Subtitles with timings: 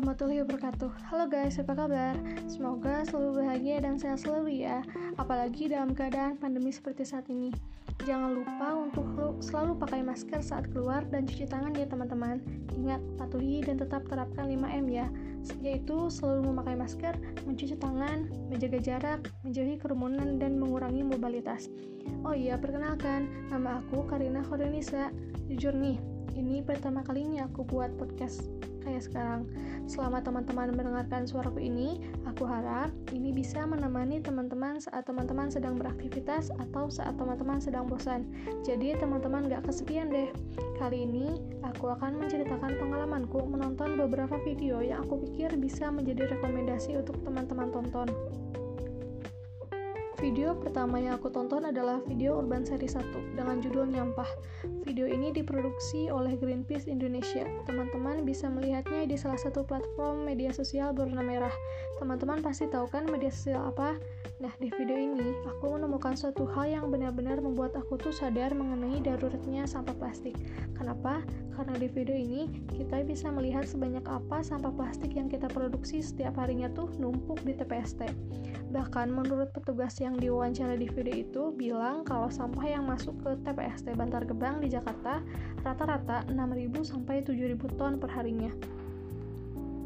[0.00, 1.12] warahmatullahi wabarakatuh.
[1.12, 2.16] Halo guys, apa kabar?
[2.48, 4.80] Semoga selalu bahagia dan sehat selalu ya
[5.20, 7.52] Apalagi dalam keadaan pandemi seperti saat ini.
[8.08, 9.04] Jangan lupa untuk
[9.44, 12.40] selalu pakai masker saat keluar dan cuci tangan ya teman-teman.
[12.80, 15.04] Ingat, patuhi dan tetap terapkan 5M ya.
[15.60, 21.68] Yaitu selalu memakai masker, mencuci tangan, menjaga jarak, menjauhi kerumunan, dan mengurangi mobilitas.
[22.24, 25.12] Oh iya, perkenalkan, nama aku Karina Khorenisa
[25.44, 26.00] Jujur nih,
[26.40, 29.46] ini pertama kalinya aku buat podcast kayak sekarang.
[29.86, 36.54] Selama teman-teman mendengarkan suaraku ini, aku harap ini bisa menemani teman-teman saat teman-teman sedang beraktivitas
[36.58, 38.26] atau saat teman-teman sedang bosan.
[38.66, 40.30] Jadi teman-teman gak kesepian deh.
[40.80, 46.96] Kali ini, aku akan menceritakan pengalamanku menonton beberapa video yang aku pikir bisa menjadi rekomendasi
[46.96, 48.08] untuk teman-teman tonton.
[50.20, 54.28] Video pertama yang aku tonton adalah video Urban Seri 1 dengan judul Nyampah.
[54.84, 57.48] Video ini diproduksi oleh Greenpeace Indonesia.
[57.64, 61.54] Teman-teman bisa melihatnya di salah satu platform media sosial berwarna merah.
[61.96, 63.96] Teman-teman pasti tahu kan media sosial apa?
[64.40, 69.04] Nah, di video ini aku menemukan suatu hal yang benar-benar membuat aku tuh sadar mengenai
[69.04, 70.32] daruratnya sampah plastik.
[70.80, 71.20] Kenapa?
[71.52, 76.40] Karena di video ini kita bisa melihat sebanyak apa sampah plastik yang kita produksi setiap
[76.40, 78.08] harinya tuh numpuk di TPST.
[78.72, 83.92] Bahkan menurut petugas yang diwawancara di video itu bilang kalau sampah yang masuk ke TPST
[83.92, 85.20] Bantar Gebang di Jakarta
[85.60, 88.48] rata-rata 6.000 sampai 7.000 ton per harinya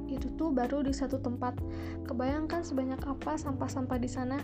[0.08, 1.56] itu tuh baru di satu tempat.
[2.04, 4.38] Kebayangkan sebanyak apa sampah-sampah di sana?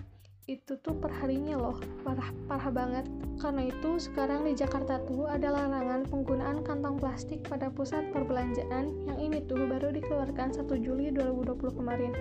[0.50, 3.06] Itu tuh perharinya loh, parah parah banget.
[3.38, 9.18] Karena itu sekarang di Jakarta tuh ada larangan penggunaan kantong plastik pada pusat perbelanjaan yang
[9.20, 12.12] ini tuh baru dikeluarkan 1 Juli 2020 kemarin.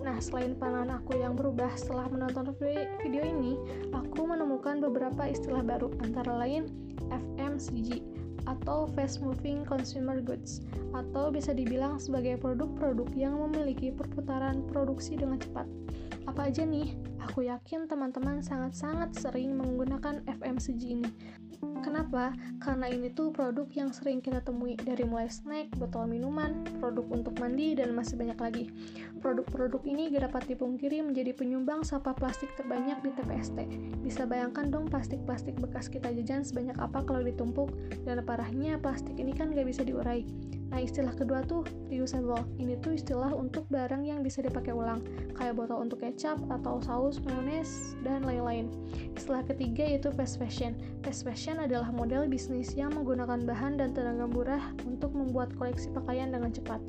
[0.00, 3.60] Nah, selain pandangan aku yang berubah setelah menonton video ini,
[3.92, 6.70] aku menemukan beberapa istilah baru antara lain
[7.12, 8.13] FMCG
[8.44, 10.60] atau fast moving consumer goods
[10.92, 15.66] atau bisa dibilang sebagai produk-produk yang memiliki perputaran produksi dengan cepat.
[16.24, 16.96] Apa aja nih?
[17.30, 21.10] Aku yakin teman-teman sangat-sangat sering menggunakan FMCG ini.
[21.80, 22.32] Kenapa?
[22.60, 27.36] Karena ini tuh produk yang sering kita temui dari mulai snack, botol minuman, produk untuk
[27.40, 28.64] mandi, dan masih banyak lagi.
[29.20, 33.58] Produk-produk ini gak dapat dipungkiri menjadi penyumbang sampah plastik terbanyak di TPST.
[34.04, 37.72] Bisa bayangkan dong plastik-plastik bekas kita jajan sebanyak apa kalau ditumpuk,
[38.04, 40.24] dan parahnya plastik ini kan gak bisa diurai.
[40.74, 42.42] Nah, istilah kedua tuh reusable.
[42.58, 45.06] Ini tuh istilah untuk barang yang bisa dipakai ulang,
[45.38, 48.66] kayak botol untuk kecap atau saus, mayones, dan lain-lain.
[49.14, 50.74] Istilah ketiga yaitu fast fashion.
[51.06, 56.34] Fast fashion adalah model bisnis yang menggunakan bahan dan tenaga murah untuk membuat koleksi pakaian
[56.34, 56.82] dengan cepat.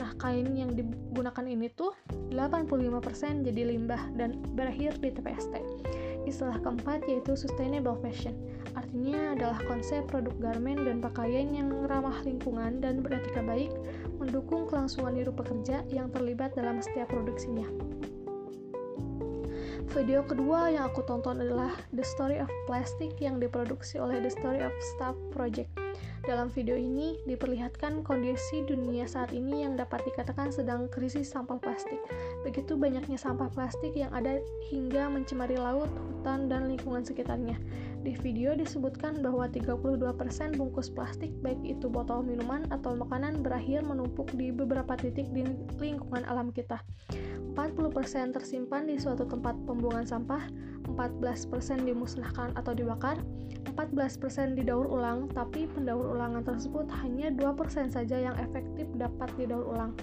[0.00, 1.92] Nah, kain yang digunakan ini tuh
[2.32, 5.60] 85% jadi limbah dan berakhir di TPST.
[6.26, 8.34] Istilah keempat yaitu sustainable fashion.
[8.74, 13.72] Artinya adalah konsep produk garmen dan pakaian yang ramah lingkungan dan beretika baik,
[14.18, 17.64] mendukung kelangsungan hidup pekerja yang terlibat dalam setiap produksinya.
[19.96, 24.60] Video kedua yang aku tonton adalah The Story of Plastic yang diproduksi oleh The Story
[24.60, 25.72] of Stuff Project.
[26.26, 32.02] Dalam video ini diperlihatkan kondisi dunia saat ini yang dapat dikatakan sedang krisis sampah plastik.
[32.42, 37.54] Begitu banyaknya sampah plastik yang ada hingga mencemari laut, hutan, dan lingkungan sekitarnya.
[38.02, 40.02] Di video disebutkan bahwa 32%
[40.58, 45.46] bungkus plastik baik itu botol minuman atau makanan berakhir menumpuk di beberapa titik di
[45.78, 46.82] lingkungan alam kita.
[47.56, 50.44] 40% tersimpan di suatu tempat pembuangan sampah,
[50.92, 53.16] 14% dimusnahkan atau dibakar,
[53.72, 59.96] 14% didaur ulang, tapi pendaur ulangan tersebut hanya 2% saja yang efektif dapat didaur ulang.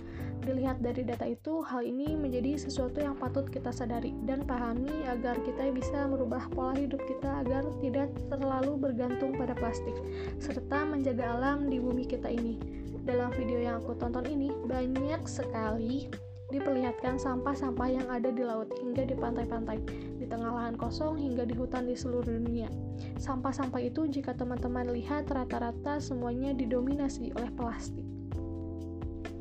[0.43, 5.39] Dilihat dari data itu, hal ini menjadi sesuatu yang patut kita sadari dan pahami agar
[5.45, 9.95] kita bisa merubah pola hidup kita agar tidak terlalu bergantung pada plastik,
[10.41, 12.59] serta menjaga alam di bumi kita ini.
[13.07, 16.11] Dalam video yang aku tonton ini, banyak sekali
[16.53, 19.81] diperlihatkan sampah-sampah yang ada di laut hingga di pantai-pantai,
[20.21, 22.69] di tengah lahan kosong hingga di hutan di seluruh dunia.
[23.17, 28.05] Sampah-sampah itu jika teman-teman lihat rata-rata semuanya didominasi oleh plastik.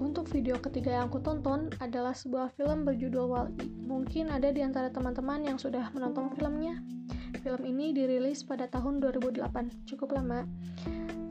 [0.02, 3.70] Untuk video ketiga yang aku tonton adalah sebuah film berjudul Wall-E.
[3.86, 6.82] Mungkin ada di antara teman-teman yang sudah menonton filmnya.
[7.38, 10.42] Film ini dirilis pada tahun 2008, cukup lama.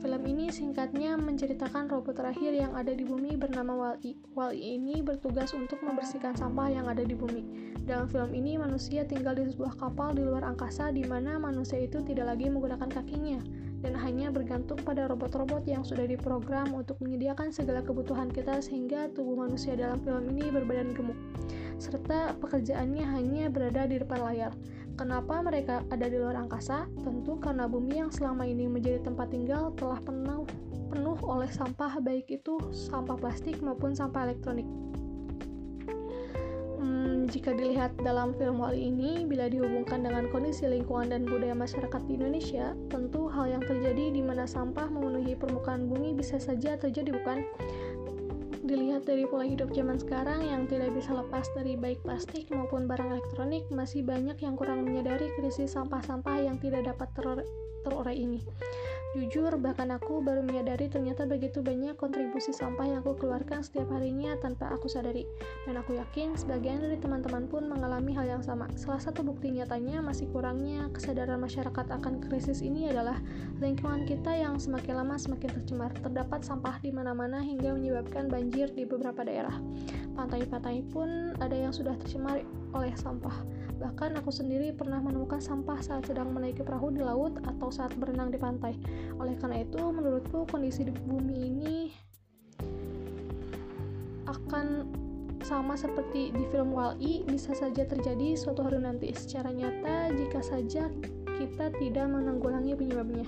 [0.01, 4.18] Film ini singkatnya menceritakan robot terakhir yang ada di bumi bernama Wall-E.
[4.57, 7.45] Ini bertugas untuk membersihkan sampah yang ada di bumi.
[7.86, 12.01] Dalam film ini, manusia tinggal di sebuah kapal di luar angkasa di mana manusia itu
[12.01, 13.45] tidak lagi menggunakan kakinya
[13.81, 19.38] dan hanya bergantung pada robot-robot yang sudah diprogram untuk menyediakan segala kebutuhan kita sehingga tubuh
[19.38, 21.18] manusia dalam film ini berbadan gemuk,
[21.81, 24.54] serta pekerjaannya hanya berada di depan layar.
[25.01, 26.86] Kenapa mereka ada di luar angkasa?
[27.01, 30.45] Tentu karena bumi yang selama ini menjadi tempat tinggal telah penuh
[30.94, 34.69] penuh oleh sampah baik itu sampah plastik maupun sampah elektronik.
[36.77, 42.01] Hmm, jika dilihat dalam film Wali ini, bila dihubungkan dengan kondisi lingkungan dan budaya masyarakat
[42.06, 47.09] di Indonesia, tentu hal yang terjadi di mana sampah memenuhi permukaan bumi bisa saja terjadi
[47.09, 47.42] bukan?
[48.71, 53.12] Dilihat dari pola hidup zaman sekarang yang tidak bisa lepas dari baik plastik maupun barang
[53.12, 57.12] elektronik, masih banyak yang kurang menyadari krisis sampah-sampah yang tidak dapat
[57.83, 58.39] terurai ini.
[59.12, 64.40] Jujur, bahkan aku baru menyadari ternyata begitu banyak kontribusi sampah yang aku keluarkan setiap harinya
[64.40, 65.28] tanpa aku sadari.
[65.68, 68.72] Dan aku yakin sebagian dari teman-teman pun mengalami hal yang sama.
[68.80, 73.19] Salah satu bukti nyatanya masih kurangnya kesadaran masyarakat akan krisis ini adalah
[73.60, 75.92] lingkungan kita yang semakin lama semakin tercemar.
[76.00, 79.60] Terdapat sampah di mana-mana hingga menyebabkan banjir di beberapa daerah.
[80.12, 82.44] Pantai-pantai pun ada yang sudah tercemar
[82.75, 83.34] oleh sampah.
[83.81, 88.30] Bahkan aku sendiri pernah menemukan sampah saat sedang menaiki perahu di laut atau saat berenang
[88.30, 88.78] di pantai.
[89.18, 91.78] Oleh karena itu, menurutku kondisi di bumi ini
[94.30, 94.86] akan
[95.42, 100.86] sama seperti di film Wall-E bisa saja terjadi suatu hari nanti secara nyata jika saja
[101.42, 103.25] kita tidak menanggulangi penyebabnya.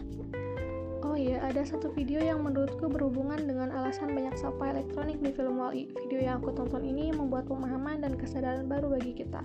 [1.04, 5.60] Oh iya, ada satu video yang menurutku berhubungan dengan alasan banyak sampah elektronik di film
[5.60, 5.92] Wall-E.
[6.00, 9.44] Video yang aku tonton ini membuat pemahaman dan kesadaran baru bagi kita.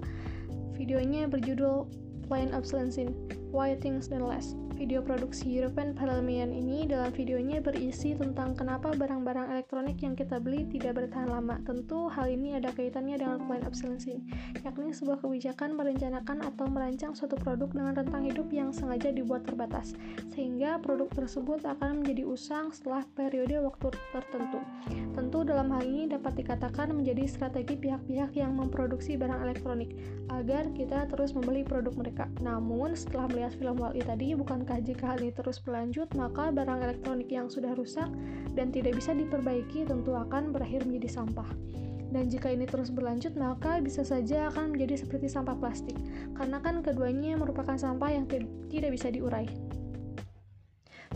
[0.79, 1.91] Videonya berjudul
[2.31, 3.15] Plain Obsolescence,
[3.51, 4.58] Why Things Don't Last.
[4.79, 10.71] Video produksi European Parliament ini dalam videonya berisi tentang kenapa barang-barang elektronik yang kita beli
[10.71, 11.59] tidak bertahan lama.
[11.67, 14.23] Tentu hal ini ada kaitannya dengan plain obsolescence,
[14.63, 19.99] yakni sebuah kebijakan merencanakan atau merancang suatu produk dengan rentang hidup yang sengaja dibuat terbatas,
[20.31, 24.63] sehingga produk tersebut akan menjadi usang setelah periode waktu tertentu.
[25.19, 29.91] Tentu dalam hal ini dapat dikatakan menjadi strategi pihak-pihak yang memproduksi barang elektronik
[30.31, 32.31] agar kita terus membeli produk mereka.
[32.39, 36.85] Namun setelah melihat film Wall-E tadi bukan Bukankah jika hal ini terus berlanjut, maka barang
[36.85, 38.05] elektronik yang sudah rusak
[38.53, 41.49] dan tidak bisa diperbaiki tentu akan berakhir menjadi sampah.
[42.13, 45.97] Dan jika ini terus berlanjut, maka bisa saja akan menjadi seperti sampah plastik,
[46.37, 48.29] karena kan keduanya merupakan sampah yang
[48.69, 49.49] tidak bisa diurai.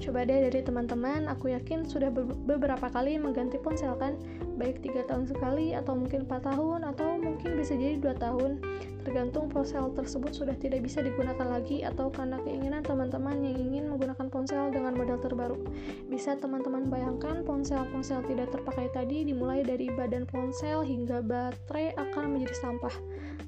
[0.01, 2.09] Coba deh dari teman-teman, aku yakin sudah
[2.49, 4.17] beberapa kali mengganti ponsel kan,
[4.57, 8.63] baik tiga tahun sekali atau mungkin 4 tahun atau mungkin bisa jadi dua tahun
[9.03, 14.31] tergantung ponsel tersebut sudah tidak bisa digunakan lagi atau karena keinginan teman-teman yang ingin menggunakan
[14.31, 15.59] ponsel dengan model terbaru.
[16.07, 22.55] Bisa teman-teman bayangkan ponsel-ponsel tidak terpakai tadi dimulai dari badan ponsel hingga baterai akan menjadi
[22.63, 22.95] sampah.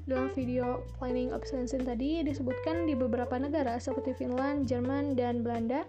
[0.05, 5.81] Dalam video Planning Obsolescence tadi disebutkan di beberapa negara seperti Finland, Jerman, dan Belanda,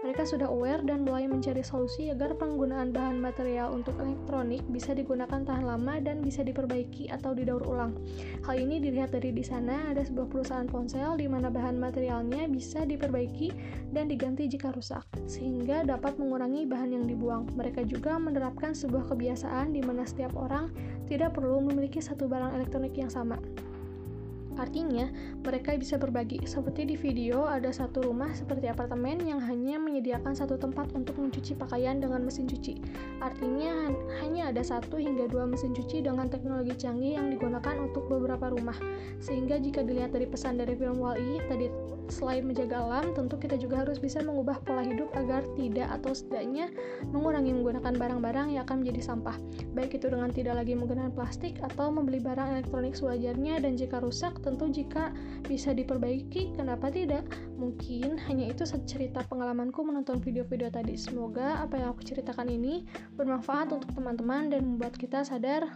[0.00, 5.44] mereka sudah aware dan mulai mencari solusi agar penggunaan bahan material untuk elektronik bisa digunakan
[5.44, 7.92] tahan lama dan bisa diperbaiki atau didaur ulang.
[8.48, 12.88] Hal ini dilihat dari di sana ada sebuah perusahaan ponsel di mana bahan materialnya bisa
[12.88, 13.52] diperbaiki
[13.92, 17.44] dan diganti jika rusak, sehingga dapat mengurangi bahan yang dibuang.
[17.52, 20.72] Mereka juga menerapkan sebuah kebiasaan di mana setiap orang
[21.12, 23.36] tidak perlu memiliki satu barang elektronik yang sama.
[24.58, 25.06] Artinya,
[25.44, 26.42] mereka bisa berbagi.
[26.48, 31.54] Seperti di video, ada satu rumah seperti apartemen yang hanya menyediakan satu tempat untuk mencuci
[31.54, 32.82] pakaian dengan mesin cuci.
[33.22, 33.92] Artinya,
[34.24, 38.76] hanya ada satu hingga dua mesin cuci dengan teknologi canggih yang digunakan untuk beberapa rumah.
[39.22, 41.68] Sehingga jika dilihat dari pesan dari film Wall-E tadi
[42.10, 46.68] selain menjaga alam, tentu kita juga harus bisa mengubah pola hidup agar tidak atau setidaknya
[47.14, 49.38] mengurangi menggunakan barang-barang yang akan menjadi sampah.
[49.72, 54.34] Baik itu dengan tidak lagi menggunakan plastik atau membeli barang elektronik sewajarnya dan jika rusak,
[54.40, 55.12] tentu jika
[55.46, 57.24] bisa diperbaiki, kenapa tidak?
[57.56, 60.96] Mungkin hanya itu cerita pengalamanku menonton video-video tadi.
[60.96, 65.68] Semoga apa yang aku ceritakan ini bermanfaat untuk teman-teman dan membuat kita sadar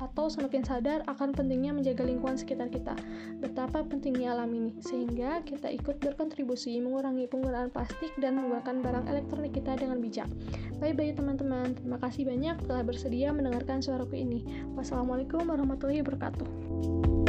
[0.00, 2.96] atau semakin sadar akan pentingnya menjaga lingkungan sekitar kita.
[3.38, 9.52] Betapa pentingnya alam ini, sehingga kita ikut berkontribusi mengurangi penggunaan plastik dan menggunakan barang elektronik
[9.52, 10.28] kita dengan bijak.
[10.80, 14.40] Bye-bye teman-teman, terima kasih banyak telah bersedia mendengarkan suaraku ini.
[14.74, 17.19] Wassalamualaikum warahmatullahi wabarakatuh.